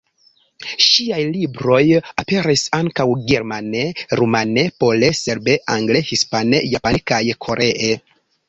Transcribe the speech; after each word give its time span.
Ŝiaj 0.85 1.19
libroj 1.33 1.81
aperis 2.23 2.63
ankaŭ 2.79 3.07
germane, 3.33 3.85
rumane, 4.23 4.67
pole, 4.85 5.13
serbe, 5.23 5.59
angle, 5.77 6.05
hispane, 6.11 6.67
japane 6.75 7.05
kaj 7.13 7.25
koree. 7.47 7.97